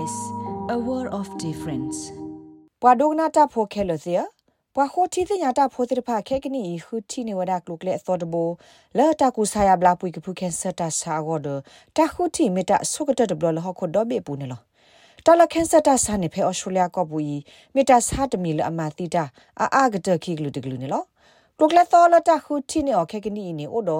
[0.00, 0.16] SBS
[0.74, 1.98] a world of difference
[2.82, 4.14] ပဝဒုကနာတာဖိုခဲလို့စီ
[4.74, 8.48] ပဝခိုတီတင်ညာတာဖိုတိဖာခဲကနီဟူတီနေဝဒါကလုကလေသောတဘော
[8.98, 11.48] လာတာကူဆာယဘလာပွိကဖုကန်ဆတာဆာဂောဒ
[11.96, 14.60] တာခူတီမီတာဆုကတတဘလဟခုဒဘေပူနေလော
[15.24, 17.36] တလကန်ဆတာဆာနေဖေအော်စတြေးလျကပူီ
[17.74, 19.24] မီတာဆာတမီလအမတီတာ
[19.60, 21.02] အာအာဂတခိကလုတကလုနေလော
[21.58, 23.90] ကလုကလေသောလတာခူတီနေအော်ခဲကနီနေအိုဒ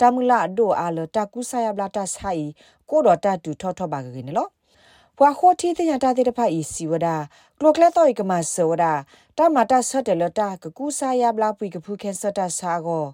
[0.00, 2.44] တာမူလာဒိုအာလတာကူဆာယဘလာတာဆိုင်
[2.90, 4.48] ကိုဒတာတူထောထောပါကကနေလော
[5.22, 7.08] ဘွာခိုတီတညာတာတေတဖာဤစီဝဒ
[7.58, 8.84] ကလိုကလက်တော့ဤကမဆဝဒ
[9.38, 13.04] တာမတာဆတ်တယ်လတာကကူဆာယဘလာပွိကဖုခဲဆတ်တာဆာကို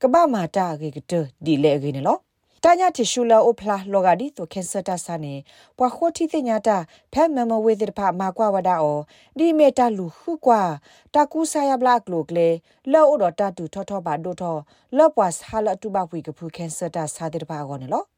[0.00, 1.12] ကပမာတာကေကတ
[1.44, 2.20] ဒီလေကေနော်
[2.64, 5.34] တညာတီရှူလာအိုဖလာလောဂါဒီတိုကန်ဆတာဆာနေ
[5.78, 6.76] ပွာခိုတီတညာတာ
[7.12, 9.00] ဖဲမမဝေဒဖာမာကွာဝဒါအော
[9.38, 10.62] ဒီမေတာလူခုကွာ
[11.14, 12.48] တာကူဆာယဘလာကလိုကလေ
[12.92, 14.56] လောအိုဒတာတူထောထောပါဒိုထော
[14.96, 18.11] လောပွားဟာလတူဘပွိကဖုခဲဆတာဆာတဲ့ပါကောနော်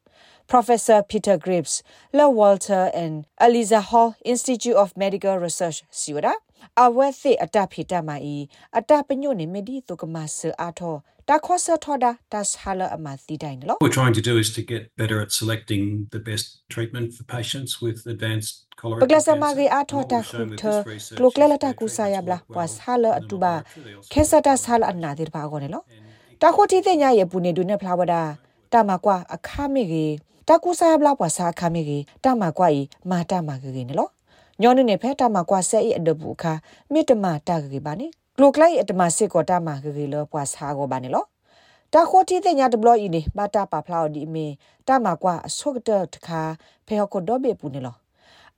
[0.47, 1.81] Professor Peter Grips,
[2.13, 6.33] La Walter and Eliza Hall Institute of Medical Research Siwada
[6.75, 13.37] awethi atapita mai atapanyo ne medi to kamas atho ta khosa thoda ta shala amati
[13.37, 16.67] dai lo What we're trying to do is to get better at selecting the best
[16.69, 19.39] treatment for patients with advanced colorectal Paglasa cancer.
[19.39, 21.75] magi And atho what ta we've shown with khutha this research kloklela is ta that
[21.77, 23.83] kusaya bla treatments work was well hala in the atuba laboratory.
[23.85, 25.85] They also khesa ta shala anna dir ba go ne lo
[26.39, 27.77] ta khoti te nya ye pune du ne
[28.69, 34.11] phlawada ta ma kwa akha me ge တကူဆာဘလာပွားစာခမီကြီးတမကွာဤမာတမကကြီးနော်
[34.61, 36.53] ညောနုနေဖဲတမကွာဆဲဤအဒဘူးခါ
[36.91, 41.25] မိတမတကကြီးပါနေကလုကလိုက်အတမစစ်ကောတမကကြီးလောပွားစာကောပါနေလော
[41.93, 44.45] တခိုတီတဲ့ညာတဘလဤနေဘာတာပါဖလာဒီမီ
[44.87, 46.41] တမကွာအဆုကတတခါ
[46.87, 47.95] ဖဲဟကိုတော့ဘေပူနေလော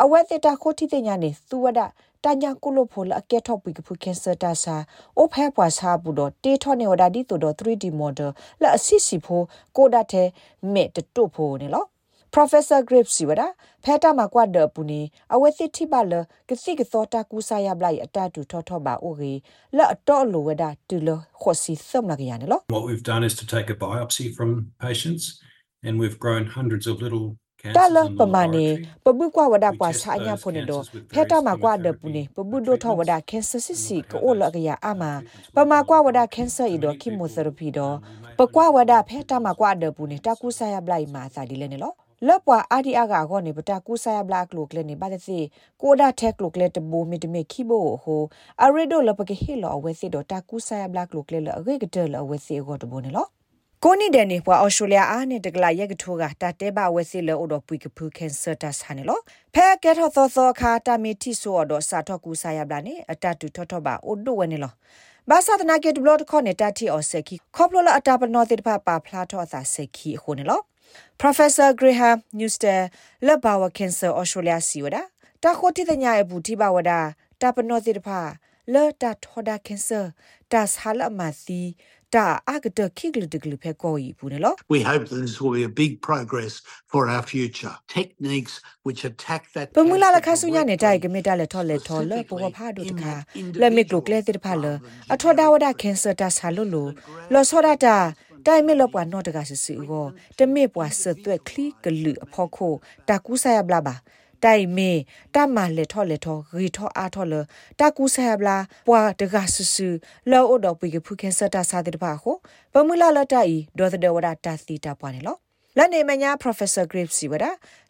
[0.01, 1.79] အဝဲတဲ့တခိုတီတဲ့ညာနေသူဝဒ
[2.27, 4.75] တညာကုလိုဖိုလအကက်ထော့ပီကဖူကင်ဆာတာစာ
[5.17, 8.29] အိုဖဲပွားစာဘူးတော့တေထော့နေဝဒါဒီတူတော့ 3D model
[8.61, 9.41] လက်အစစ်စီဖို
[9.77, 10.27] ကိုဒတ်တဲ့
[10.73, 11.85] မေတတုဖိုနေလော
[12.35, 13.47] Professor Grips siwada
[13.83, 17.97] pheta ma kwa de puni awethi thiba le kisi ke thota ku sa ya blai
[18.05, 19.41] ata tu tho tho ba o ge
[19.77, 23.23] la ato lo weda tu lo khosi thom la ya ne lo What we've done
[23.23, 24.49] is to take a biopsy from
[24.85, 25.23] patients
[25.85, 27.37] and we've grown hundreds of little
[27.73, 28.87] ta cancers la in the pa ma ne laboratory.
[29.03, 31.07] pa bu kwa wada We kwa test sa nya those pho ne do cancers with
[31.11, 32.99] pheta various ma kwa de chemotherapy puni pa bu do tho treatments.
[32.99, 35.51] wada cancer si si And ko we'll o la have ga ya those ama treatments
[35.55, 36.05] pa ma with kwa them.
[36.05, 39.03] wada cancer i do Many people chemotherapy do um, we may pa kwa find wada
[39.03, 41.67] that pheta ma kwa de puni ta ku sa ya blai ma sa di le
[41.67, 41.95] ne lo
[42.27, 45.39] လောပွာအာဒီအာဂါဂောနေပတာကူဆာယဘလကလုကလနေပါတဲ့စီ
[45.81, 48.23] ကိုဒါထက်ကလုကလက်တဘူမီတမေခိဘိုဟို
[48.63, 53.25] အရီဒိုလပကေဟီလောအဝဲစီဒိုတာကူဆာယဘလကလုကလေလအဂေကတလအဝဲစီဂောတဘူနေလော
[53.83, 59.19] ကိုနီဒန်နေပွာအော်စတြေးလျအားနဲ့တကလာရက်ကထိုးကတာတဲဘဝဲစီလောအော်ပွိကဖူကန်ဆာတာဆာနေလော
[59.53, 64.73] ဖဲကက်ထောသောသောခါတာမီတီဆိုအော်စာထောကူဆာယဘလနေအတတူထောထောပါအိုဒိုဝဲနေလော
[65.29, 70.59] ဘာသာတနာကေဒဘလတ်ခေါနေတာတီအော်ဆက်ကီခေါပလိုလာအတာပနောတိတဖပါဖလာထောသာဆက်ခီအခုနေလော
[71.21, 72.79] Professor Graham Newster
[73.25, 74.97] လက်ဘာဝ Cancer Australia စီဝဒ
[75.43, 76.91] တာခိုတိတညာအဘူတိဘဝဒ
[77.41, 78.19] တာပနောတိတဖာ
[78.73, 80.05] လေတာထောဒါ Cancer
[80.51, 81.61] တာဆာလမစီ
[82.15, 86.53] တာအကတခိကလတကလဖဲကိုဤဘူးနော် We hope that this will be a big progress
[86.91, 87.73] for our future.
[87.97, 88.53] Techniques
[88.85, 94.65] which attack that ပမူလာလခ cancer ဆုညာနဲ့တိုက် directly, ကမေတလက်ထော်လက်ထော်လပေါ်ဖာဒုတခါ in that လက်မီကလုကလေတိတဖာလ
[95.13, 96.83] အထောဒါဝဒ Cancer တာဆာလုလု
[97.33, 97.97] လောဆောဒတာ
[98.47, 100.05] တိုင်မေလပွားနော့တကဆဆူကို
[100.37, 102.73] တမေပွားဆသွက်ခလီကလူအဖို့ခို
[103.09, 103.95] တာကူဆာယဘလာပါ
[104.43, 104.91] တိုင်မေ
[105.35, 107.33] တမလက်ထော်လက်ထော်ရီထော်အားထော်လ
[107.79, 109.87] တာကူဆာယဘလာပွားတကဆဆူ
[110.31, 112.35] လောအိုတော့ပိကဖုကန်ဆတာစာတဲ့ပါခို
[112.73, 115.37] ပမူလာလတိုင်ဒေါ်တဲ့ဝဒတာစီတာပွားနေလော
[115.77, 117.45] လနေမညာ professor graves စီဝဒ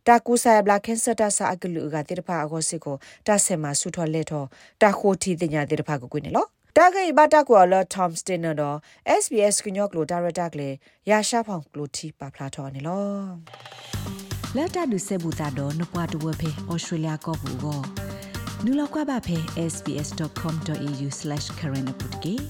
[0.08, 2.96] တာကူဆာယဘလာကန်ဆတာစာအကလူကတဲ့ပါအကိုစစ်ကို
[3.28, 4.48] တာဆင်မှာဆူထော်လက်ထော်
[4.82, 6.48] တာခိုတီတင်ညာတဲ့ပါကိုကွနေလော
[6.78, 8.78] တာဂိဘတာကွာလ Tom Steiner တော့
[9.22, 10.70] SBS ကညော့ကလိုဒါရတာကလေ
[11.10, 17.80] ရာရှာဖောင်ကလိုတီပါဖလာတော်နေလော လတ်တာဒုဆေဘူတာတော့နပွားတဝဖေဩစတြေးလျကောဘူးကော
[18.64, 19.38] နူလောက်ကွာပါဖေ
[19.74, 22.46] sbs.com.au/current update